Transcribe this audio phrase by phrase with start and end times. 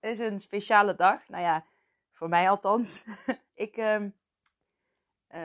[0.00, 1.28] is een speciale dag.
[1.28, 1.64] Nou ja,
[2.12, 3.04] voor mij althans.
[3.54, 4.02] ik uh,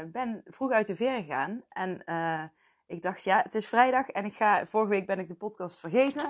[0.06, 1.64] ben vroeg uit de veer gegaan.
[1.70, 2.44] En uh,
[2.86, 4.08] ik dacht, ja, het is vrijdag.
[4.08, 6.30] En ik ga, vorige week ben ik de podcast vergeten.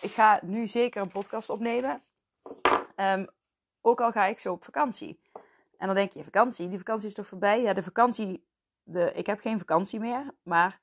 [0.00, 2.02] Ik ga nu zeker een podcast opnemen.
[2.96, 3.26] Um,
[3.80, 5.20] ook al ga ik zo op vakantie.
[5.78, 6.68] En dan denk je, vakantie?
[6.68, 7.62] Die vakantie is toch voorbij?
[7.62, 8.46] Ja, de vakantie...
[8.82, 10.34] De, ik heb geen vakantie meer.
[10.42, 10.80] Maar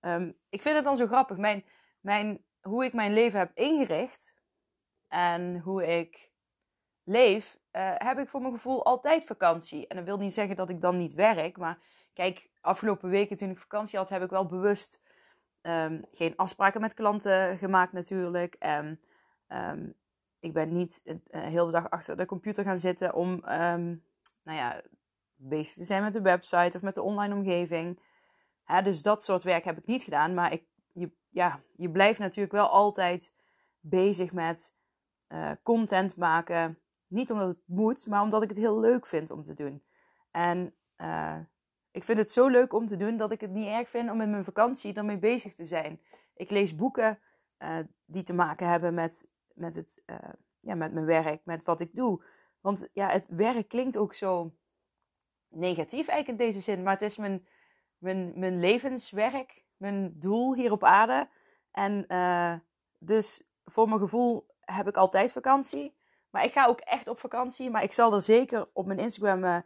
[0.00, 1.36] um, ik vind het dan zo grappig.
[1.36, 1.64] Mijn,
[2.00, 4.34] mijn, hoe ik mijn leven heb ingericht
[5.08, 6.30] en hoe ik
[7.04, 9.86] leef, uh, heb ik voor mijn gevoel altijd vakantie.
[9.86, 11.56] En dat wil niet zeggen dat ik dan niet werk.
[11.56, 11.78] Maar
[12.12, 15.02] kijk, afgelopen weken toen ik vakantie had, heb ik wel bewust
[15.62, 18.54] um, geen afspraken met klanten gemaakt natuurlijk.
[18.54, 19.00] En
[19.48, 19.94] um,
[20.40, 24.04] ik ben niet uh, heel de dag achter de computer gaan zitten om um,
[24.42, 24.82] nou ja,
[25.34, 28.00] bezig te zijn met de website of met de online omgeving.
[28.64, 30.34] Hè, dus dat soort werk heb ik niet gedaan.
[30.34, 33.32] Maar ik, je, ja, je blijft natuurlijk wel altijd
[33.80, 34.74] bezig met
[35.28, 36.78] uh, content maken.
[37.06, 39.82] Niet omdat het moet, maar omdat ik het heel leuk vind om te doen.
[40.30, 41.38] En uh,
[41.90, 44.20] ik vind het zo leuk om te doen dat ik het niet erg vind om
[44.20, 46.00] in mijn vakantie ermee bezig te zijn.
[46.34, 47.18] Ik lees boeken
[47.58, 50.02] uh, die te maken hebben met, met, het,
[50.60, 52.24] ja, met mijn werk, met wat ik doe.
[52.60, 54.54] Want ja, het werk klinkt ook zo
[55.48, 56.82] negatief eigenlijk in deze zin.
[56.82, 57.46] Maar het is mijn,
[57.98, 61.28] mijn, mijn levenswerk, mijn doel hier op aarde.
[61.70, 62.06] En
[62.98, 65.96] dus voor mijn gevoel heb ik altijd vakantie.
[66.30, 67.70] Maar ik ga ook echt op vakantie.
[67.70, 69.58] Maar ik zal er zeker op mijn Instagram uh,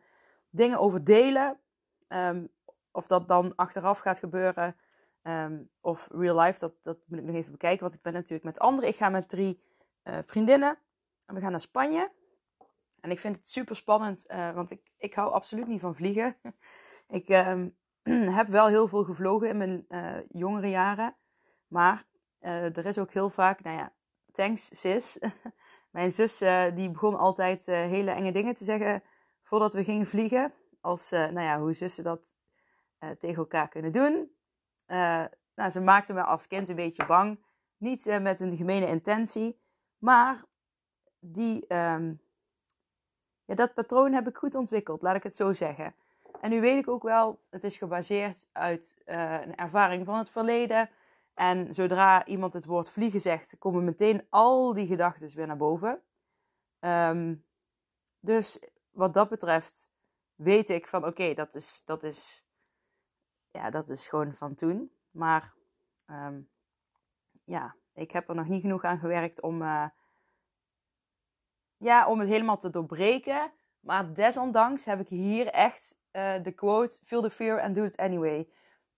[0.50, 1.60] dingen over delen.
[2.08, 2.48] Um,
[2.92, 4.76] of dat dan achteraf gaat gebeuren.
[5.22, 7.80] Um, of real life, dat, dat moet ik nog even bekijken.
[7.80, 8.88] Want ik ben natuurlijk met anderen.
[8.88, 9.62] Ik ga met drie
[10.04, 10.78] uh, vriendinnen.
[11.26, 12.12] En we gaan naar Spanje.
[13.00, 14.24] En ik vind het super spannend.
[14.28, 16.36] Uh, want ik, ik hou absoluut niet van vliegen.
[17.08, 17.76] ik um,
[18.38, 19.86] heb wel heel veel gevlogen in mijn
[20.28, 21.16] jongere jaren.
[21.66, 22.04] Maar
[22.38, 23.92] er is ook heel vaak, nou ja,
[24.32, 25.18] thanks sis.
[25.90, 29.02] Mijn zus uh, die begon altijd uh, hele enge dingen te zeggen
[29.42, 30.52] voordat we gingen vliegen.
[30.80, 32.34] Als, uh, nou ja, hoe zussen dat
[33.18, 34.30] tegen elkaar kunnen doen.
[35.54, 37.44] nou, ze maakte me als kind een beetje bang.
[37.76, 39.60] Niet met een gemene intentie.
[39.98, 40.44] Maar
[41.18, 42.20] die, um,
[43.44, 45.94] ja, dat patroon heb ik goed ontwikkeld, laat ik het zo zeggen.
[46.40, 50.90] En nu weet ik ook wel, het is gebaseerd uit een ervaring van het verleden.
[51.40, 56.02] En zodra iemand het woord vliegen zegt, komen meteen al die gedachten weer naar boven.
[56.80, 57.44] Um,
[58.18, 58.58] dus
[58.90, 59.90] wat dat betreft
[60.34, 62.44] weet ik van oké, dat, is, dat, is,
[63.50, 64.92] ja, dat is gewoon van toen.
[65.10, 65.54] Maar
[66.06, 66.48] um,
[67.44, 69.88] ja, ik heb er nog niet genoeg aan gewerkt om, uh,
[71.76, 73.52] ja, om het helemaal te doorbreken.
[73.80, 77.96] Maar desondanks heb ik hier echt uh, de quote: Feel the fear and do it
[77.96, 78.48] anyway.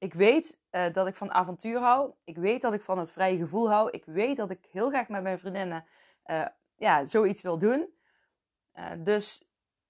[0.03, 2.13] Ik weet uh, dat ik van avontuur hou.
[2.25, 3.91] Ik weet dat ik van het vrije gevoel hou.
[3.91, 5.85] Ik weet dat ik heel graag met mijn vriendinnen
[6.27, 6.47] uh,
[6.77, 7.95] ja, zoiets wil doen.
[8.75, 9.45] Uh, dus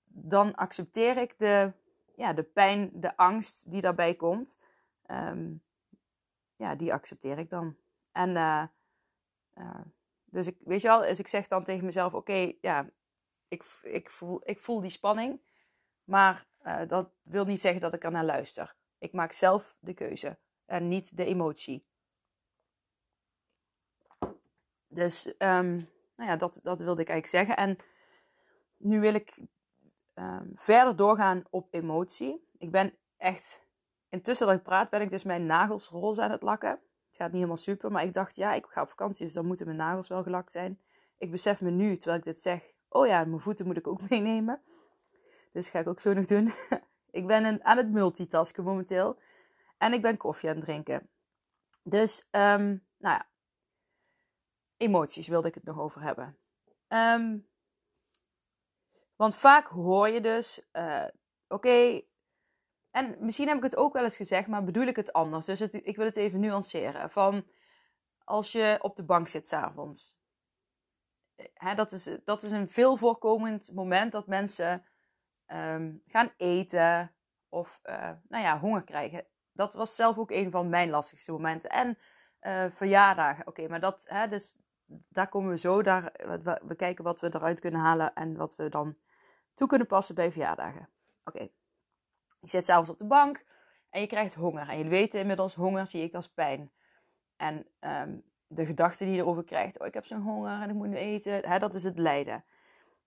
[0.05, 1.73] dan accepteer ik de,
[2.17, 4.65] ja, de pijn, de angst die daarbij komt.
[5.06, 5.62] Um,
[6.56, 7.77] ja, die accepteer ik dan.
[8.12, 8.71] En
[10.25, 12.89] dus ik, weet je wel, dus ik zeg dan tegen mezelf: Oké, ja,
[13.49, 15.41] ik, ik, voel, ik voel die spanning.
[16.05, 16.47] Maar
[16.87, 18.75] dat wil niet zeggen dat ik er naar luister.
[19.02, 21.86] Ik maak zelf de keuze en niet de emotie.
[24.88, 27.56] Dus um, nou ja, dat, dat wilde ik eigenlijk zeggen.
[27.56, 27.76] En
[28.76, 29.38] nu wil ik
[30.14, 32.49] um, verder doorgaan op emotie.
[32.58, 33.66] Ik ben echt,
[34.08, 36.70] intussen dat ik praat, ben ik dus mijn nagels roze aan het lakken.
[37.06, 39.46] Het gaat niet helemaal super, maar ik dacht, ja, ik ga op vakantie, dus dan
[39.46, 40.81] moeten mijn nagels wel gelakt zijn.
[41.19, 44.08] Ik besef me nu, terwijl ik dit zeg, oh ja, mijn voeten moet ik ook
[44.10, 44.62] meenemen.
[45.52, 46.52] Dus ga ik ook zo nog doen.
[47.12, 49.19] Ik ben aan het multitasken momenteel.
[49.79, 51.11] En ik ben koffie aan het drinken.
[51.82, 53.26] Dus, um, nou ja.
[54.76, 56.38] Emoties wilde ik het nog over hebben.
[56.88, 57.49] Um,
[59.17, 61.05] want vaak hoor je dus, uh,
[61.49, 62.03] oké,
[62.91, 65.47] en misschien heb ik het ook wel eens gezegd, maar bedoel ik het anders.
[65.47, 67.11] Dus ik wil het even nuanceren.
[67.11, 67.47] Van
[68.25, 70.17] als je op de bank zit s'avonds.
[71.55, 74.85] Hè, dat, is, dat is een veel voorkomend moment dat mensen
[75.52, 77.12] ehm, gaan eten
[77.49, 79.25] of uh, nou ja, honger krijgen.
[79.52, 81.70] Dat was zelf ook een van mijn lastigste momenten.
[81.70, 81.99] En
[82.43, 83.46] uh, verjaardagen.
[83.46, 84.58] Oké, maar dat, hè, dus
[85.08, 85.82] daar komen we zo.
[85.82, 86.12] Daar,
[86.62, 88.96] we, kijken wat we eruit kunnen halen en wat we dan
[89.54, 90.88] toe kunnen passen bij verjaardagen.
[91.25, 91.49] Oké,
[92.40, 93.44] je zit s'avonds op de bank
[93.90, 94.69] en je krijgt honger.
[94.69, 96.72] En jullie weten inmiddels, honger zie ik als pijn.
[97.37, 100.75] En um, de gedachte die je erover krijgt, oh ik heb zo'n honger en ik
[100.75, 102.44] moet nu eten, hè, dat is het lijden.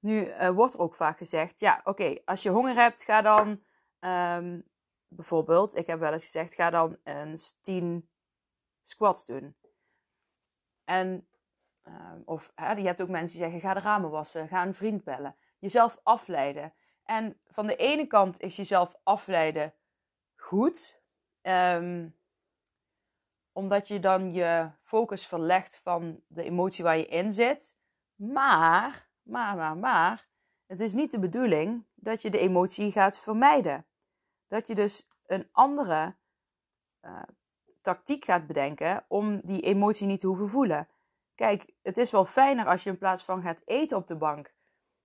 [0.06, 3.63] Nu uh, wordt er ook vaak gezegd, ja oké, als je honger hebt, ga dan
[4.00, 4.63] um,
[5.07, 8.10] bijvoorbeeld, ik heb wel eens gezegd, ga dan eens 10
[8.81, 9.56] squats doen.
[10.84, 11.28] En,
[11.84, 15.04] um, of je hebt ook mensen die zeggen, ga de ramen wassen, ga een vriend
[15.04, 15.36] bellen.
[15.60, 16.74] Jezelf afleiden.
[17.04, 19.74] En van de ene kant is jezelf afleiden
[20.36, 21.01] goed.
[21.42, 22.18] Um,
[23.51, 27.75] omdat je dan je focus verlegt van de emotie waar je in zit.
[28.16, 30.27] Maar, maar, maar, maar,
[30.66, 33.86] het is niet de bedoeling dat je de emotie gaat vermijden.
[34.48, 36.16] Dat je dus een andere
[37.01, 37.22] uh,
[37.81, 40.88] tactiek gaat bedenken om die emotie niet te hoeven voelen.
[41.36, 44.54] Kijk, het is wel fijner als je in plaats van gaat eten op de bank.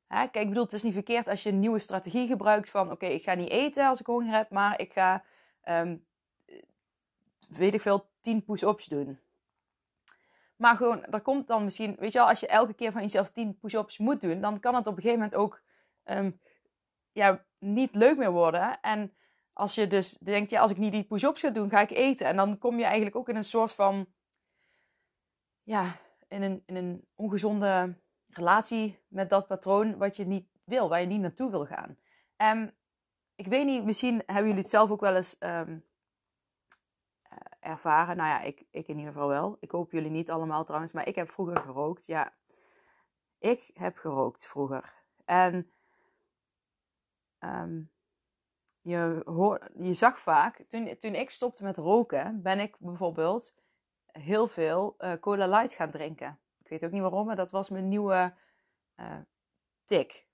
[0.06, 0.16] Hè?
[0.16, 3.06] Kijk, ik bedoel, het is niet verkeerd als je een nieuwe strategie gebruikt van: oké,
[3.06, 5.24] ik ga niet eten als ik honger heb, maar ik ga,
[5.64, 6.06] um,
[7.48, 9.18] weet ik veel, 10 push-ups doen.
[10.60, 13.30] Maar gewoon, er komt dan misschien, weet je wel, als je elke keer van jezelf
[13.30, 15.62] 10 push-ups moet doen, dan kan het op een gegeven moment ook
[16.04, 16.40] um,
[17.12, 18.80] ja, niet leuk meer worden.
[18.80, 19.14] En
[19.52, 22.26] als je dus denkt, ja, als ik niet die push-ups ga doen, ga ik eten.
[22.26, 24.06] En dan kom je eigenlijk ook in een soort van,
[25.62, 25.96] ja,
[26.28, 27.94] in een, in een ongezonde
[28.28, 31.98] relatie met dat patroon wat je niet wil, waar je niet naartoe wil gaan.
[32.36, 32.74] En
[33.34, 35.84] ik weet niet, misschien hebben jullie het zelf ook wel eens um,
[37.60, 38.16] ervaren.
[38.16, 39.56] Nou ja, ik, ik in ieder geval wel.
[39.60, 42.06] Ik hoop jullie niet allemaal trouwens, maar ik heb vroeger gerookt.
[42.06, 42.32] Ja,
[43.38, 44.94] ik heb gerookt vroeger.
[45.24, 45.70] En
[47.40, 47.90] um,
[48.80, 53.54] je, hoor, je zag vaak, toen, toen ik stopte met roken, ben ik bijvoorbeeld
[54.06, 56.38] heel veel uh, Cola Light gaan drinken.
[56.58, 58.34] Ik weet ook niet waarom, maar dat was mijn nieuwe
[58.96, 59.18] uh,
[59.84, 60.28] tik.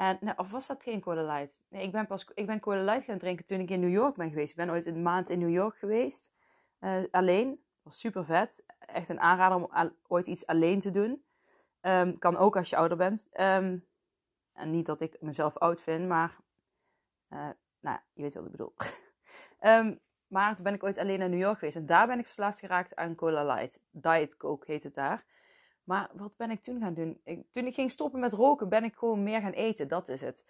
[0.00, 1.60] En, nou, of was dat geen Cola Light?
[1.68, 4.16] Nee, ik ben pas ik ben Cola Light gaan drinken toen ik in New York
[4.16, 4.50] ben geweest.
[4.50, 6.32] Ik ben ooit een maand in New York geweest.
[6.80, 7.62] Uh, alleen.
[7.82, 8.64] Was super vet.
[8.78, 11.24] Echt een aanrader om ooit iets alleen te doen.
[11.80, 13.28] Um, kan ook als je ouder bent.
[13.40, 13.86] Um,
[14.52, 16.36] en niet dat ik mezelf oud vind, maar
[17.30, 17.48] uh,
[17.80, 18.74] nou, je weet wat ik bedoel.
[19.60, 20.00] um,
[20.34, 21.76] maar toen ben ik ooit alleen naar New York geweest.
[21.76, 23.80] En daar ben ik verslaafd geraakt aan Cola Light.
[23.90, 25.24] Diet Coke heet het daar.
[25.84, 27.20] Maar wat ben ik toen gaan doen?
[27.24, 29.88] Ik, toen ik ging stoppen met roken, ben ik gewoon meer gaan eten.
[29.88, 30.46] Dat is het.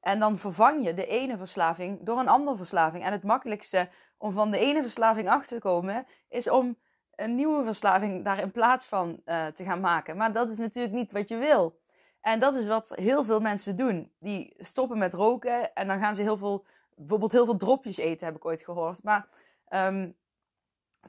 [0.00, 3.04] En dan vervang je de ene verslaving door een andere verslaving.
[3.04, 6.76] En het makkelijkste om van de ene verslaving achter te komen, is om
[7.16, 10.16] een nieuwe verslaving daar in plaats van uh, te gaan maken.
[10.16, 11.78] Maar dat is natuurlijk niet wat je wil.
[12.20, 14.12] En dat is wat heel veel mensen doen.
[14.18, 18.26] Die stoppen met roken en dan gaan ze heel veel, bijvoorbeeld heel veel dropjes eten,
[18.26, 19.02] heb ik ooit gehoord.
[19.02, 19.28] Maar
[19.70, 20.16] um,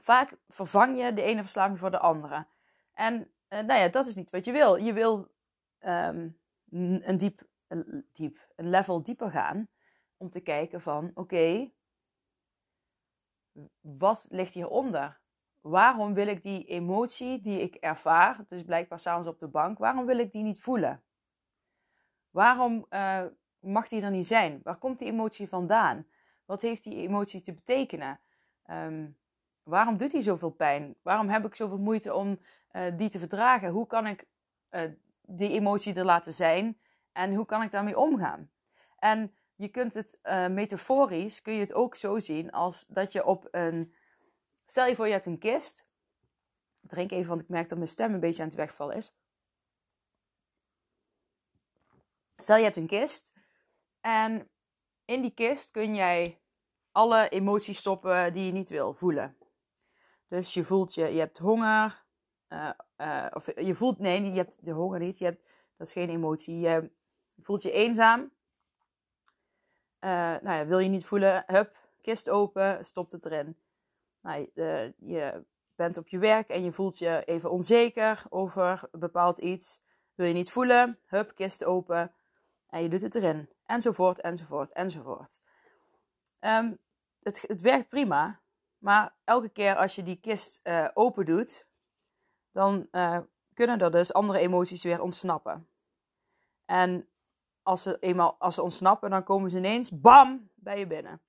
[0.00, 2.46] vaak vervang je de ene verslaving voor de andere.
[2.94, 4.76] En uh, nou ja, dat is niet wat je wil.
[4.76, 5.30] Je wil
[5.80, 6.38] um,
[6.70, 9.68] een, diep, een, diep, een level dieper gaan
[10.16, 11.70] om te kijken van oké,
[13.80, 15.20] wat ligt hieronder?
[15.60, 20.06] Waarom wil ik die emotie die ik ervaar, dus blijkbaar s'avonds op de bank, waarom
[20.06, 21.02] wil ik die niet voelen?
[22.30, 23.24] Waarom uh,
[23.58, 24.60] mag die er niet zijn?
[24.62, 26.06] Waar komt die emotie vandaan?
[26.44, 28.20] Wat heeft die emotie te betekenen?
[28.70, 29.18] Um,
[29.62, 30.96] waarom doet die zoveel pijn?
[31.02, 32.40] Waarom heb ik zoveel moeite om
[32.72, 33.70] uh, die te verdragen?
[33.70, 34.26] Hoe kan ik
[34.70, 34.82] uh,
[35.22, 36.80] die emotie er laten zijn?
[37.12, 38.50] En hoe kan ik daarmee omgaan?
[38.98, 40.18] En je kunt het
[40.50, 43.94] metaforisch, kun je het ook zo zien als dat je op een...
[44.66, 45.88] Stel je voor, je hebt een kist.
[46.80, 49.14] Drink even, want ik merk dat mijn stem een beetje aan het wegvallen is.
[52.36, 53.34] Stel je hebt een kist
[54.00, 54.48] en
[55.04, 56.40] in die kist kun jij
[56.92, 59.36] alle emoties stoppen die je niet wil voelen.
[60.30, 62.04] Dus je voelt je, je hebt honger,
[62.48, 65.42] uh, uh, of je voelt, nee, je hebt de honger niet, je hebt,
[65.76, 66.58] dat is geen emotie.
[66.58, 66.90] Je
[67.42, 68.20] voelt je eenzaam.
[68.20, 73.56] Uh, nou ja, wil je niet voelen, hup, kist open, stopt het erin.
[74.20, 74.50] Nou,
[74.98, 75.44] je
[75.74, 79.82] bent op je werk en je voelt je even onzeker over bepaald iets.
[80.14, 82.12] Wil je niet voelen, hup, kist open,
[82.68, 83.48] en je doet het erin.
[83.66, 85.40] Enzovoort, enzovoort, enzovoort.
[86.40, 86.78] Um,
[87.22, 88.40] het, het werkt prima.
[88.80, 91.66] Maar elke keer als je die kist uh, open doet,
[92.52, 93.18] dan uh,
[93.54, 95.68] kunnen er dus andere emoties weer ontsnappen.
[96.64, 97.08] En
[97.62, 101.20] als ze eenmaal als ze ontsnappen, dan komen ze ineens, bam, bij je binnen.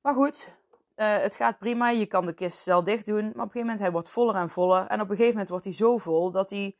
[0.00, 0.54] Maar goed,
[0.96, 1.90] uh, het gaat prima.
[1.90, 3.22] Je kan de kist zelf dicht doen.
[3.22, 4.86] Maar op een gegeven moment hij wordt voller en voller.
[4.86, 6.76] En op een gegeven moment wordt hij zo vol dat hij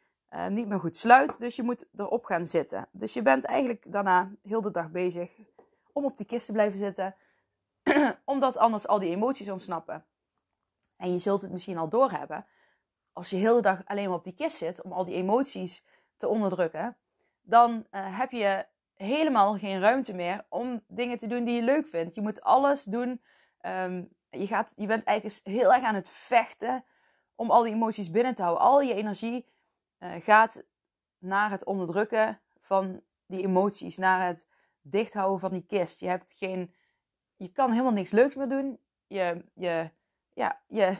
[0.49, 1.38] niet meer goed sluit.
[1.38, 2.88] Dus je moet erop gaan zitten.
[2.92, 5.30] Dus je bent eigenlijk daarna heel de dag bezig
[5.92, 7.14] om op die kist te blijven zitten.
[8.25, 10.04] Omdat anders al die emoties ontsnappen.
[10.97, 12.47] En je zult het misschien al doorhebben.
[13.12, 15.85] Als je heel de dag alleen maar op die kist zit om al die emoties
[16.16, 16.97] te onderdrukken,
[17.42, 21.87] dan uh, heb je helemaal geen ruimte meer om dingen te doen die je leuk
[21.87, 22.14] vindt.
[22.14, 23.23] Je moet alles doen.
[23.66, 26.85] Um, je, gaat, je bent eigenlijk heel erg aan het vechten
[27.35, 28.64] om al die emoties binnen te houden.
[28.64, 29.47] Al je energie
[29.99, 30.64] uh, gaat
[31.18, 34.49] naar het onderdrukken van die emoties, naar het
[34.82, 36.00] dichthouden van die kist.
[36.00, 36.75] Je hebt geen,
[37.40, 38.78] je kan helemaal niks leuks meer doen.
[39.06, 39.90] Je, je,
[40.32, 40.97] ja, je,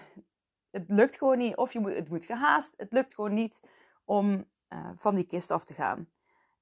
[0.71, 1.57] het lukt gewoon niet.
[1.57, 2.75] Of je het moet gehaast.
[2.77, 3.63] Het lukt gewoon niet
[4.05, 6.09] om uh, van die kist af te gaan.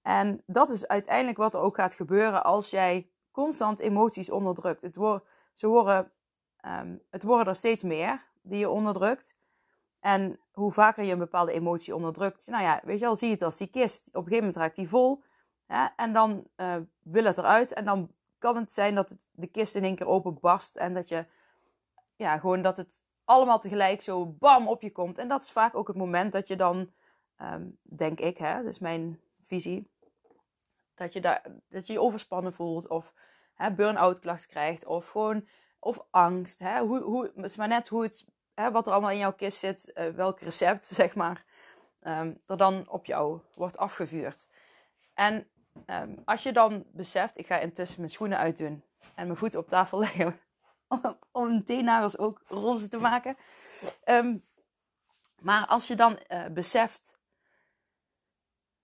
[0.03, 4.83] En dat is uiteindelijk wat er ook gaat gebeuren als jij constant emoties onderdrukt.
[4.83, 4.95] Het,
[5.53, 6.13] ze worden,
[6.67, 9.37] um, het worden er steeds meer die je onderdrukt.
[10.01, 13.35] En hoe vaker je een bepaalde emotie onderdrukt, nou ja, weet je wel, zie je
[13.35, 14.09] het als die kist.
[14.09, 15.23] Op een gegeven moment raakt die vol.
[15.97, 17.73] En dan uh, wil het eruit.
[17.73, 20.77] En dan kan het zijn dat het, de kist in één keer openbarst.
[20.77, 21.27] En dat je,
[22.17, 25.19] ja, gewoon dat het allemaal tegelijk zo bam op je komt.
[25.19, 26.93] En dat is vaak ook het moment dat je dan,
[27.43, 29.91] um, denk ik, hè, dat is mijn visie.
[30.95, 32.89] Dat je, daar, dat je overspannen voelt.
[32.89, 33.13] Of
[33.77, 34.85] burn-out klachten krijgt.
[34.85, 36.59] Of gewoon, of angst.
[36.59, 36.81] Hè?
[36.81, 38.25] Hoe, hoe, het is maar net hoe het
[38.59, 41.45] hè, wat er allemaal in jouw kist zit, uh, welk recept, zeg maar,
[42.47, 44.49] er dan op jou wordt afgevuurd.
[45.15, 45.49] En
[45.87, 48.83] um, als je dan beseft, ik ga intussen mijn schoenen uitdoen
[49.15, 50.41] en mijn voeten op tafel leggen,
[51.33, 53.37] om, mijn teennagels ook roze te maken.
[54.05, 54.47] Um,
[55.41, 57.19] maar als je dan uh, beseft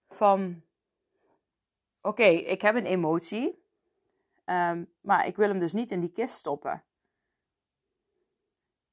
[0.08, 0.62] van,
[2.00, 3.62] oké, ik heb een emotie,
[5.00, 6.84] maar ik wil hem dus niet in die kist stoppen.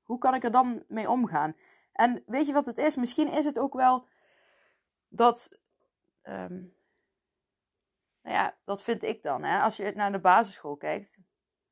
[0.03, 1.55] Hoe kan ik er dan mee omgaan?
[1.91, 2.95] En weet je wat het is?
[2.95, 4.07] Misschien is het ook wel
[5.07, 5.59] dat.
[8.21, 9.43] Nou ja, dat vind ik dan.
[9.43, 9.61] Hè?
[9.61, 11.19] Als je naar de basisschool kijkt.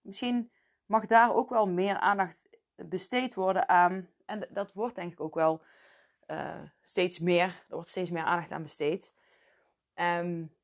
[0.01, 0.51] Misschien
[0.85, 4.09] mag daar ook wel meer aandacht besteed worden aan.
[4.25, 5.61] En dat wordt denk ik ook wel
[6.27, 7.45] uh, steeds meer.
[7.47, 9.13] Er wordt steeds meer aandacht aan besteed.
[9.95, 10.55] Um,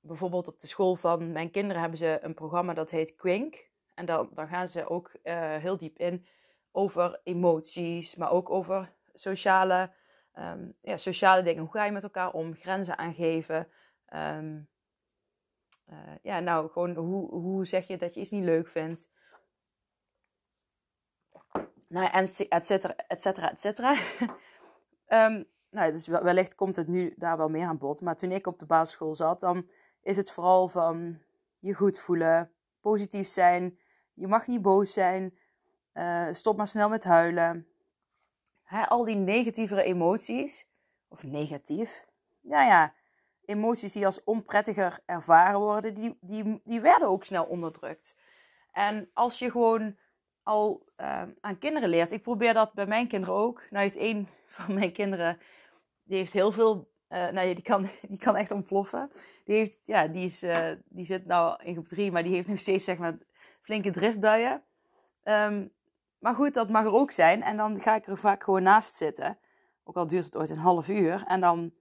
[0.00, 3.68] bijvoorbeeld op de school van mijn kinderen hebben ze een programma dat heet Quink.
[3.94, 6.26] En dan, dan gaan ze ook uh, heel diep in
[6.72, 9.92] over emoties, maar ook over sociale,
[10.38, 11.62] um, ja, sociale dingen.
[11.62, 12.54] Hoe ga je met elkaar om?
[12.54, 13.68] Grenzen aangeven.
[14.14, 14.68] Um,
[15.90, 19.08] uh, ja, nou, gewoon hoe, hoe zeg je dat je iets niet leuk vindt?
[21.88, 23.92] Nou, en et cetera, et cetera, et cetera.
[25.08, 25.44] um,
[25.76, 28.00] nou, dus wellicht komt het nu daar wel meer aan bod.
[28.00, 29.68] Maar toen ik op de basisschool zat, dan
[30.02, 31.20] is het vooral van
[31.58, 33.78] je goed voelen, positief zijn.
[34.14, 35.38] Je mag niet boos zijn.
[35.92, 37.68] Uh, stop maar snel met huilen.
[38.88, 40.68] Al die negatievere emoties,
[41.08, 42.06] of negatief,
[42.40, 42.94] ja ja,
[43.46, 48.16] emoties die als onprettiger ervaren worden, die, die, die werden ook snel onderdrukt.
[48.72, 49.96] En als je gewoon
[50.42, 53.62] al uh, aan kinderen leert, ik probeer dat bij mijn kinderen ook.
[53.70, 55.38] Nou heeft één van mijn kinderen,
[56.02, 59.10] die heeft heel veel, uh, nou ja, die kan, die kan echt ontploffen.
[59.44, 62.48] Die, heeft, ja, die, is, uh, die zit nou in groep 3, maar die heeft
[62.48, 63.18] nog steeds zeg maar
[63.60, 64.62] flinke driftbuien.
[65.24, 65.72] Um,
[66.24, 67.42] maar goed, dat mag er ook zijn.
[67.42, 69.38] En dan ga ik er vaak gewoon naast zitten.
[69.84, 71.24] Ook al duurt het ooit een half uur.
[71.26, 71.72] En dan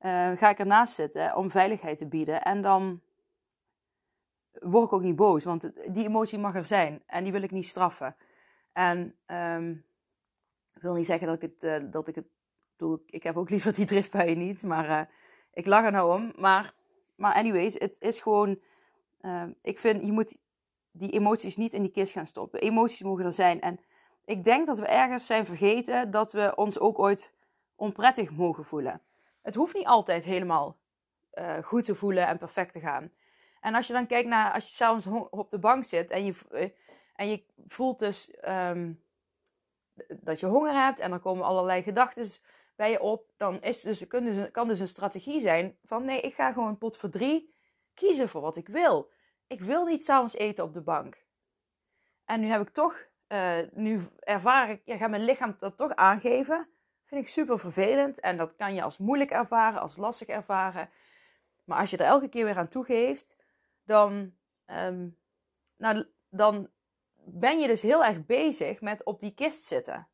[0.00, 2.42] uh, ga ik ernaast zitten om veiligheid te bieden.
[2.42, 3.00] En dan
[4.52, 5.44] word ik ook niet boos.
[5.44, 7.02] Want die emotie mag er zijn.
[7.06, 8.16] En die wil ik niet straffen.
[8.72, 9.84] En um,
[10.74, 11.62] ik wil niet zeggen dat ik het...
[11.62, 12.26] Uh, dat ik het
[13.06, 14.62] ik heb ook liever die driftbuien niet.
[14.62, 15.00] Maar uh,
[15.52, 16.32] ik lach er nou om.
[16.36, 16.74] Maar,
[17.16, 18.60] maar anyways, het is gewoon...
[19.62, 20.36] ik vind, je moet
[20.90, 22.60] die emoties niet in die kist gaan stoppen.
[22.60, 23.60] Emoties mogen er zijn.
[23.60, 23.80] En
[24.24, 27.32] ik denk dat we ergens zijn vergeten dat we ons ook ooit
[27.76, 29.00] onprettig mogen voelen.
[29.42, 30.78] Het hoeft niet altijd helemaal
[31.34, 33.12] uh, goed te voelen en perfect te gaan.
[33.60, 36.34] En als je dan kijkt naar, als je s'avonds op de bank zit en je,
[36.50, 36.70] uh,
[37.14, 39.02] en je voelt dus um,
[40.08, 42.26] dat je honger hebt en er komen allerlei gedachten
[42.76, 46.20] bij je op, dan is dus, kan, dus, kan dus een strategie zijn van nee,
[46.20, 47.54] ik ga gewoon pot voor drie
[47.94, 49.10] kiezen voor wat ik wil
[49.48, 51.24] ik wil niet s'avonds eten op de bank.
[52.24, 55.94] En nu heb ik toch, uh, nu ervaar ik, ja, ga mijn lichaam dat toch
[55.94, 56.68] aangeven.
[57.08, 58.20] Vind ik super vervelend.
[58.20, 60.90] En dat kan je als moeilijk ervaren, als lastig ervaren.
[61.64, 63.36] Maar als je er elke keer weer aan toegeeft,
[63.84, 64.36] dan,
[64.66, 65.18] um,
[65.76, 66.70] nou, dan
[67.14, 70.08] ben je dus heel erg bezig met op die kist zitten.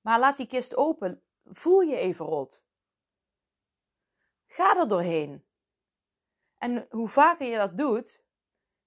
[0.00, 1.22] Maar laat die kist open.
[1.44, 2.64] Voel je even rot.
[4.46, 5.44] Ga er doorheen.
[6.58, 8.22] En hoe vaker je dat doet,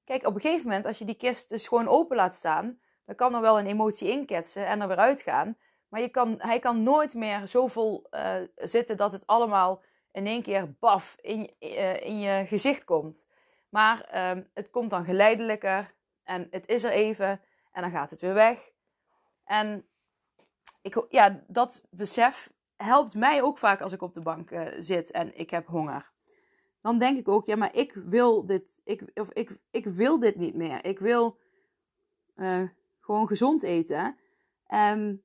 [0.04, 3.18] kijk, op een gegeven moment, als je die kist dus gewoon open laat staan, dan
[3.18, 5.58] kan er wel een emotie inketsen en er weer uitgaan.
[5.88, 10.28] Maar je kan, hij kan nooit meer zo vol uh, zitten dat het allemaal in
[10.28, 13.28] één keer baf in, uh, in je gezicht komt.
[13.70, 18.22] Maar um, het komt dan geleidelijker en het is er even en dan gaat het
[18.22, 18.72] weer weg.
[19.44, 19.88] En
[20.82, 25.12] ik, ja, dat besef helpt mij ook vaak als ik op de bank uh, zit
[25.12, 26.12] en ik heb honger.
[26.82, 30.36] Dan denk ik ook, ja, maar ik wil dit, ik, of ik, ik wil dit
[30.36, 30.86] niet meer.
[30.86, 31.38] Ik wil
[33.10, 34.18] gewoon gezond eten.
[34.66, 35.24] En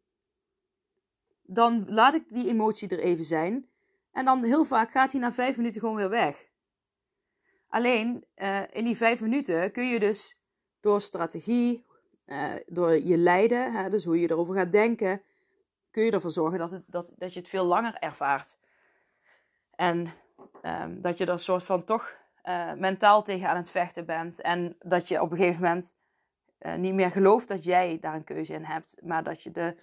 [1.43, 3.69] dan laat ik die emotie er even zijn.
[4.12, 6.49] En dan heel vaak gaat hij na vijf minuten gewoon weer weg.
[7.69, 10.38] Alleen uh, in die vijf minuten kun je dus
[10.81, 11.87] door strategie,
[12.26, 15.23] uh, door je lijden, hè, dus hoe je erover gaat denken,
[15.91, 18.59] kun je ervoor zorgen dat, het, dat, dat je het veel langer ervaart.
[19.75, 20.12] En
[20.62, 24.41] um, dat je er soort van toch uh, mentaal tegen aan het vechten bent.
[24.41, 25.95] En dat je op een gegeven moment
[26.66, 29.76] uh, niet meer gelooft dat jij daar een keuze in hebt, maar dat je de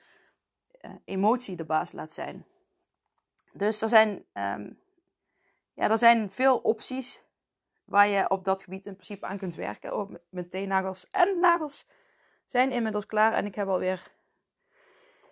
[0.81, 2.45] uh, emotie de baas laat zijn.
[3.53, 4.79] Dus er zijn, um,
[5.73, 7.23] ja, er zijn veel opties
[7.83, 9.91] waar je op dat gebied in principe aan kunt werken.
[9.91, 10.19] Ook
[10.50, 11.88] teennagels en nagels
[12.45, 14.11] zijn inmiddels klaar en ik heb alweer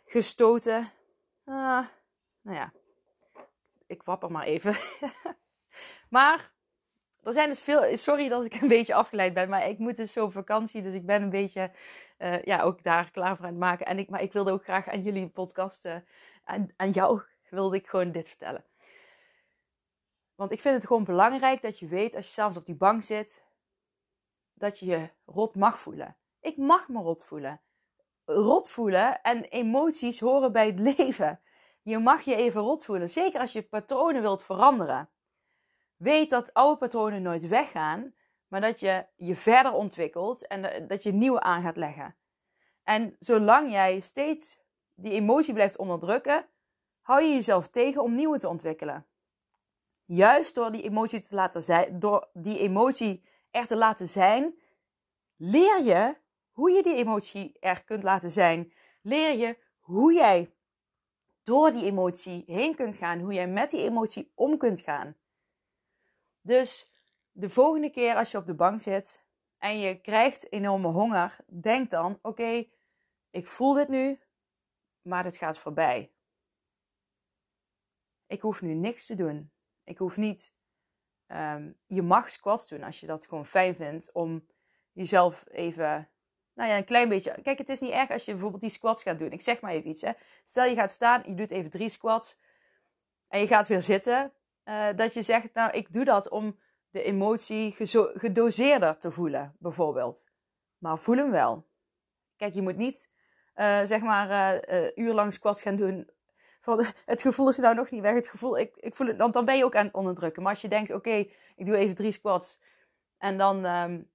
[0.06, 0.92] gestoten.
[1.46, 1.86] Uh,
[2.42, 2.74] nou ja,
[3.88, 4.76] ik wapper maar even.
[6.10, 6.52] maar
[7.30, 7.98] er zijn dus veel.
[7.98, 10.82] Sorry dat ik een beetje afgeleid ben, maar ik moet dus zo op vakantie.
[10.82, 11.72] Dus ik ben een beetje
[12.20, 13.86] uh, ja, ook daar klaar voor aan het maken.
[13.86, 16.06] En ik, maar ik wilde ook graag aan jullie podcasten.
[16.44, 18.66] Aan, aan jou wilde ik gewoon dit vertellen.
[20.36, 23.04] Want ik vind het gewoon belangrijk dat je weet als je s'avonds op die bank
[23.04, 23.44] zit,
[24.54, 26.16] dat je je rot mag voelen.
[26.40, 27.62] Ik mag me rot voelen.
[28.26, 31.42] Rot voelen en emoties horen bij het leven.
[31.82, 33.10] Je mag je even rot voelen.
[33.10, 35.10] Zeker als je patronen wilt veranderen.
[36.00, 38.14] Weet dat oude patronen nooit weggaan,
[38.48, 42.16] maar dat je je verder ontwikkelt en dat je nieuwe aan gaat leggen.
[42.84, 44.60] En zolang jij steeds
[44.96, 46.46] die emotie blijft onderdrukken,
[47.02, 49.06] hou je jezelf tegen om nieuwe te ontwikkelen.
[50.06, 54.60] Juist door die emotie te laten zijn, door die emotie er te laten zijn,
[55.36, 56.18] leer je
[56.52, 58.74] hoe je die emotie er kunt laten zijn.
[59.02, 60.54] Leer je hoe jij
[61.44, 65.16] door die emotie heen kunt gaan, hoe jij met die emotie om kunt gaan.
[66.50, 66.90] Dus
[67.32, 69.26] de volgende keer als je op de bank zit
[69.58, 72.66] en je krijgt enorme honger, denk dan: oké,
[73.30, 74.20] ik voel dit nu,
[75.02, 76.12] maar dit gaat voorbij.
[78.28, 79.52] Ik hoef nu niks te doen.
[79.84, 80.54] Ik hoef niet.
[81.28, 84.48] Um, je mag squats doen als je dat gewoon fijn vindt om
[84.92, 86.10] jezelf even
[86.54, 87.42] nou ja, een klein beetje.
[87.42, 89.32] Kijk, het is niet erg als je bijvoorbeeld die squats gaat doen.
[89.32, 90.02] Ik zeg maar even iets.
[90.02, 90.12] Hè.
[90.46, 92.38] Stel je gaat staan, je doet even drie squats
[93.28, 94.34] en je gaat weer zitten.
[94.70, 97.76] Uh, dat je zegt, nou, ik doe dat om de emotie
[98.14, 100.30] gedoseerder te voelen, bijvoorbeeld.
[100.78, 101.68] Maar voel hem wel.
[102.38, 103.12] Kijk, je moet niet,
[103.56, 106.10] uh, zeg maar, uh, uurlang squats gaan doen.
[106.62, 108.14] Van, het gevoel is nou nog niet weg.
[108.14, 110.42] Het gevoel, ik, ik voel het, want dan ben je ook aan het onderdrukken.
[110.42, 112.60] Maar als je denkt, oké, ik doe even drie squats.
[113.18, 114.10] En dan um,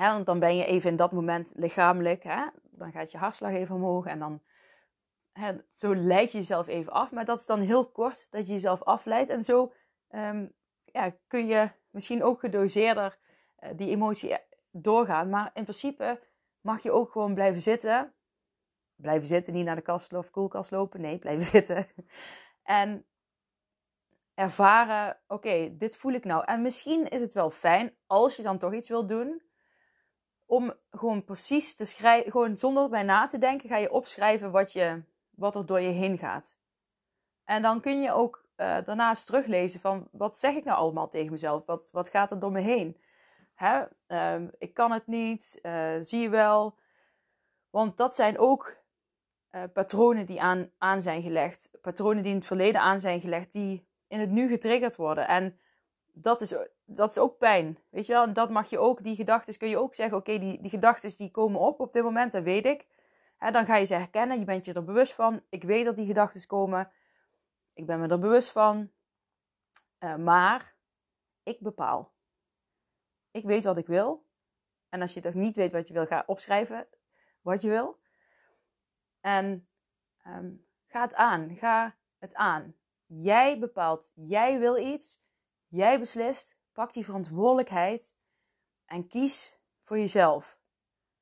[0.00, 2.22] Hè, want dan ben je even in dat moment lichamelijk.
[2.22, 2.46] Hè?
[2.70, 4.40] Dan gaat je hartslag even omhoog en dan
[5.74, 7.10] zo leid je jezelf even af.
[7.10, 9.30] Maar dat is dan heel kort dat je jezelf afleidt.
[9.30, 9.72] En zo
[10.10, 10.52] um,
[10.84, 13.18] ja, kun je misschien ook gedoseerder
[13.60, 14.36] uh, die emotie
[14.70, 15.28] doorgaan.
[15.28, 16.20] Maar in principe
[16.60, 18.14] mag je ook gewoon blijven zitten.
[18.94, 21.00] Blijven zitten, niet naar de kast of koelkast lopen.
[21.00, 21.86] Nee, blijven zitten.
[22.62, 23.04] en
[24.34, 26.44] ervaren, oké, dit voel ik nou.
[26.44, 29.42] En misschien is het wel fijn als je dan toch iets wilt doen
[30.50, 34.72] om gewoon precies te schrijven, gewoon zonder bij na te denken, ga je opschrijven wat,
[34.72, 35.02] je,
[35.40, 36.56] wat er door je heen gaat.
[37.44, 41.32] En dan kun je ook uh, daarnaast teruglezen van wat zeg ik nou allemaal tegen
[41.32, 41.66] mezelf?
[41.66, 43.00] Wat, wat gaat er door me heen?
[43.54, 43.84] Hè?
[44.08, 46.78] Uh, ik kan het niet, uh, zie je wel.
[47.70, 48.76] Want dat zijn ook
[49.50, 51.70] uh, patronen die aan, aan zijn gelegd.
[51.80, 55.28] Patronen die in het verleden aan zijn gelegd, die in het nu getriggerd worden.
[55.28, 55.58] En
[56.12, 57.78] dat is, dat is ook pijn.
[57.90, 58.22] Weet je wel?
[58.22, 61.16] En dat mag je ook, die gedachten kun je ook zeggen: oké, die, die gedachten
[61.16, 62.86] die komen op op dit moment, dat weet ik.
[63.40, 65.42] Dan ga je ze herkennen, je bent je er bewust van.
[65.48, 66.92] Ik weet dat die gedachten komen.
[67.72, 68.92] Ik ben me er bewust van.
[69.98, 70.76] Uh, maar
[71.42, 72.14] ik bepaal.
[73.30, 74.26] Ik weet wat ik wil.
[74.88, 76.88] En als je toch niet weet wat je wil, ga opschrijven
[77.40, 78.00] wat je wil.
[79.20, 79.68] En
[80.26, 81.56] um, ga het aan.
[81.56, 82.74] Ga het aan.
[83.06, 84.12] Jij bepaalt.
[84.14, 85.22] Jij wil iets.
[85.68, 88.14] Jij beslist, pak die verantwoordelijkheid
[88.84, 90.58] en kies voor jezelf.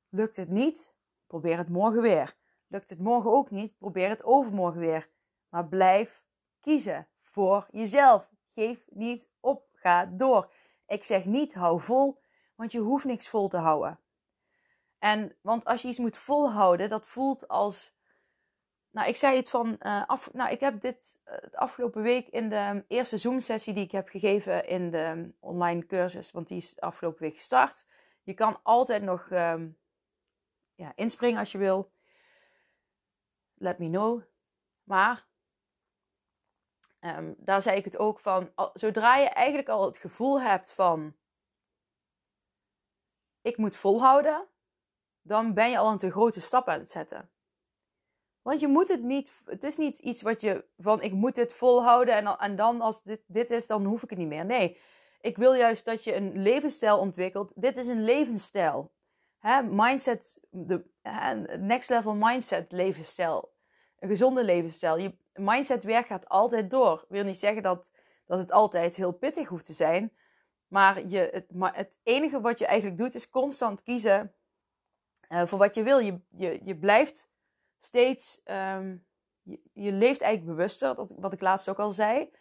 [0.09, 0.97] Lukt het niet?
[1.29, 2.35] Probeer het morgen weer.
[2.67, 3.77] Lukt het morgen ook niet?
[3.77, 5.09] Probeer het overmorgen weer.
[5.49, 6.23] Maar blijf
[6.59, 8.29] kiezen voor jezelf.
[8.47, 9.67] Geef niet op.
[9.73, 10.51] Ga door.
[10.87, 12.21] Ik zeg niet hou vol,
[12.55, 13.99] want je hoeft niks vol te houden.
[14.99, 17.93] En want als je iets moet volhouden, dat voelt als
[18.91, 22.49] nou, ik zei het van, uh, af, nou, ik heb dit de afgelopen week in
[22.49, 27.21] de eerste Zoom-sessie die ik heb gegeven in de online cursus, want die is afgelopen
[27.21, 27.85] week gestart.
[28.23, 29.77] Je kan altijd nog um,
[30.79, 31.91] ja, inspringen als je wil.
[33.53, 34.21] Let me know.
[34.83, 35.27] Maar
[36.99, 41.15] um, daar zei ik het ook van, zodra je eigenlijk al het gevoel hebt van,
[43.41, 44.47] ik moet volhouden,
[45.21, 47.29] dan ben je al een te grote stap aan het zetten.
[48.41, 51.53] Want je moet het niet, het is niet iets wat je van ik moet dit
[51.53, 54.45] volhouden en, en dan als dit, dit is, dan hoef ik het niet meer.
[54.45, 54.79] Nee,
[55.21, 57.51] ik wil juist dat je een levensstijl ontwikkelt.
[57.55, 58.91] Dit is een levensstijl.
[59.39, 60.83] Hè, mindset, de
[61.59, 63.53] next level mindset levensstijl.
[63.99, 64.97] Een gezonde levensstijl.
[64.97, 67.01] Je mindset werk gaat altijd door.
[67.01, 67.91] Ik wil niet zeggen dat,
[68.25, 70.13] dat het altijd heel pittig hoeft te zijn.
[70.67, 74.33] Maar, je, het, maar het enige wat je eigenlijk doet is constant kiezen
[75.29, 75.99] uh, voor wat je wil.
[75.99, 77.29] Je, je, je blijft
[77.79, 79.05] steeds, um,
[79.41, 82.31] je, je, leeft eigenlijk bewuster, dat, wat ik laatst ook al zei.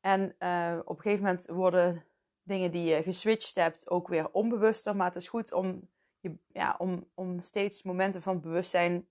[0.00, 2.04] En uh, op een gegeven moment worden
[2.42, 4.96] dingen die je geswitcht hebt ook weer onbewuster.
[4.96, 5.88] Maar het is goed om,
[6.20, 9.08] je, ja, om, om steeds momenten van bewustzijn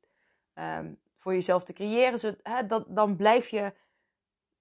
[0.53, 2.37] um, voor jezelf te creëren.
[2.43, 3.73] Hè, dat, dan blijf je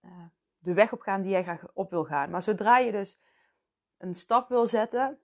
[0.05, 0.11] uh,
[0.59, 2.31] de weg op gaan die jij graag op wil gaan.
[2.31, 3.19] Maar zodra je dus
[3.99, 5.19] een stap wil zetten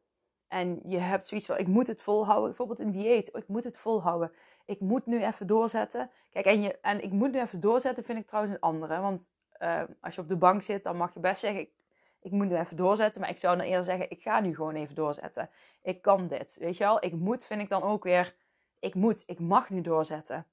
[0.48, 2.48] en je hebt zoiets van, ik moet het volhouden.
[2.48, 3.36] Bijvoorbeeld een dieet.
[3.36, 4.32] Ik moet het volhouden.
[4.64, 6.10] Ik moet nu even doorzetten.
[6.30, 9.00] Kijk, en, je, en ik moet nu even doorzetten vind ik trouwens een andere.
[9.00, 9.28] Want
[9.60, 11.68] uh, als je op de bank zit, dan mag je best zeggen,
[12.24, 13.20] ik, moet nu even doorzetten.
[13.20, 15.50] Maar ik zou dan eerder zeggen, ik ga nu gewoon even doorzetten.
[15.82, 17.04] Ik kan dit, weet je wel.
[17.04, 18.34] Ik moet vind ik dan ook weer,
[18.78, 20.46] ik moet, ik mag nu doorzetten.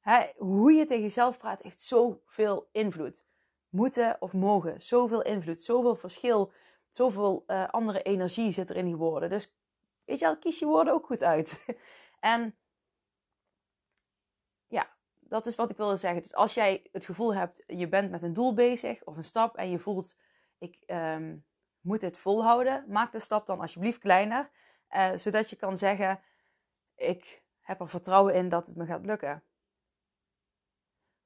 [0.00, 3.24] Hè, hoe je tegen jezelf praat heeft zoveel invloed.
[3.68, 6.52] Moeten of mogen, zoveel invloed, zoveel verschil
[6.92, 9.28] zoveel uh, andere energie zit er in die woorden.
[9.28, 9.54] Dus
[10.04, 11.64] weet je wel, kies je woorden ook goed uit.
[12.20, 12.56] en
[14.66, 14.88] ja,
[15.20, 16.22] dat is wat ik wilde zeggen.
[16.22, 19.56] Dus als jij het gevoel hebt, je bent met een doel bezig of een stap
[19.56, 20.16] en je voelt,
[20.62, 21.44] ik um,
[21.80, 24.50] moet dit volhouden, maak de stap dan alsjeblieft kleiner.
[24.90, 26.20] Uh, zodat je kan zeggen,
[26.94, 29.42] ik heb er vertrouwen in dat het me gaat lukken.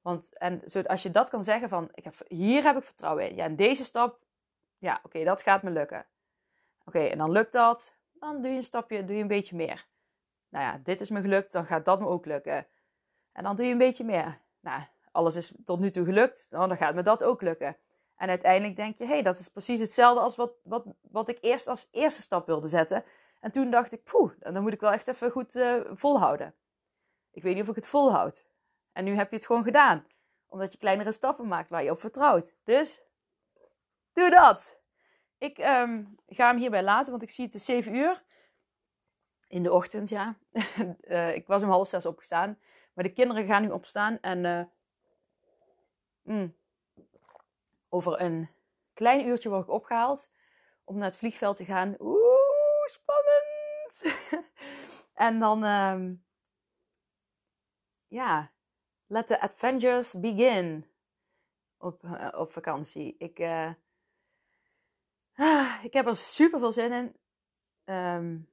[0.01, 3.35] Want en als je dat kan zeggen van, ik heb, hier heb ik vertrouwen in.
[3.35, 4.25] Ja, en deze stap
[4.77, 6.05] ja, oké, dat gaat me lukken.
[6.85, 7.95] Oké, en dan lukt dat.
[8.13, 9.87] Dan doe je een stapje, doe je een beetje meer.
[10.49, 12.67] Nou ja, dit is me gelukt, dan gaat dat me ook lukken.
[13.31, 14.39] En dan doe je een beetje meer.
[14.59, 17.77] Nou, alles is tot nu toe gelukt, nou, dan gaat me dat ook lukken.
[18.17, 21.37] En uiteindelijk denk je, hé, hey, dat is precies hetzelfde als wat, wat, wat ik
[21.41, 23.03] eerst als eerste stap wilde zetten.
[23.39, 26.55] En toen dacht ik, poeh, dan moet ik wel echt even goed uh, volhouden.
[27.31, 28.45] Ik weet niet of ik het volhoud.
[28.91, 30.05] En nu heb je het gewoon gedaan.
[30.47, 32.55] Omdat je kleinere stappen maakt waar je op vertrouwt.
[32.63, 33.01] Dus
[34.17, 34.79] Doe dat.
[35.37, 38.23] Ik um, ga hem hierbij laten, want ik zie het is 7 uur.
[39.47, 40.37] In de ochtend, ja.
[41.07, 42.59] uh, ik was om half zes opgestaan.
[42.93, 44.19] Maar de kinderen gaan nu opstaan.
[44.21, 44.43] En
[46.23, 46.43] uh,
[47.89, 48.49] over een
[48.93, 50.31] klein uurtje word ik opgehaald.
[50.83, 51.95] Om naar het vliegveld te gaan.
[51.99, 54.23] Oeh, spannend.
[55.27, 56.25] en dan, um,
[58.07, 58.51] ja,
[59.05, 60.85] let the adventures begin.
[61.77, 63.15] Op, uh, op vakantie.
[63.17, 63.39] Ik
[65.37, 67.15] Ah, ik heb er super veel zin in.
[67.95, 68.49] Um,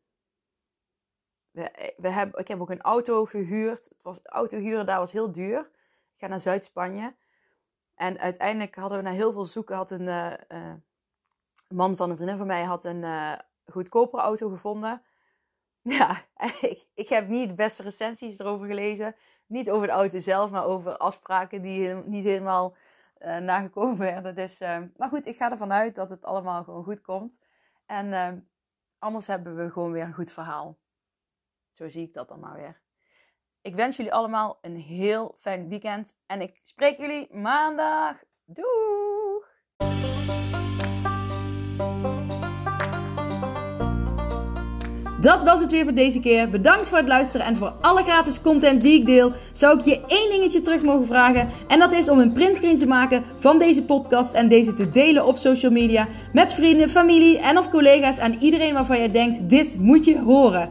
[1.51, 3.85] we, we hebben, ik heb ook een auto gehuurd.
[3.85, 5.61] Het was, auto huren daar was heel duur.
[6.15, 7.15] Ik ga naar Zuid-Spanje.
[7.95, 10.73] En uiteindelijk hadden we na heel veel zoeken, had een uh, uh,
[11.69, 13.33] man van een vriendin van mij had een uh,
[13.67, 15.03] goedkopere auto gevonden.
[15.87, 16.23] Ja,
[16.61, 19.17] ik, ik heb niet de beste recensies erover gelezen.
[19.47, 22.77] Niet over de auto zelf, maar over afspraken die niet helemaal
[23.19, 24.35] nagekomen werden.
[24.35, 24.59] Dus,
[24.97, 27.33] maar goed, ik ga ervan uit dat het allemaal gewoon goed komt.
[27.87, 28.49] En
[28.99, 30.79] anders hebben we gewoon weer een goed verhaal.
[31.73, 32.84] Zo zie ik dat dan maar weer.
[33.65, 36.15] Ik wens jullie allemaal een heel fijn weekend.
[36.27, 38.17] En ik spreek jullie maandag.
[38.45, 39.53] Doeg!
[45.21, 46.51] Dat was het weer voor deze keer.
[46.51, 49.33] Bedankt voor het luisteren en voor alle gratis content die ik deel.
[49.53, 51.49] Zou ik je één dingetje terug mogen vragen?
[51.69, 55.27] En dat is om een printscreen te maken van deze podcast en deze te delen
[55.27, 59.77] op social media met vrienden, familie en of collega's en iedereen waarvan jij denkt: dit
[59.79, 60.71] moet je horen.